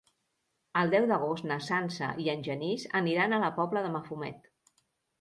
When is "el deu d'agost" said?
0.81-1.47